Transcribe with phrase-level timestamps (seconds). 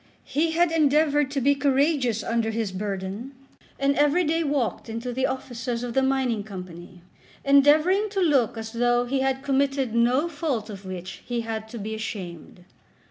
[0.25, 3.33] He had endeavoured to be courageous under his burden,
[3.77, 7.03] and every day walked into the offices of the Mining Company,
[7.45, 11.77] endeavouring to look as though he had committed no fault of which he had to
[11.77, 12.65] be ashamed.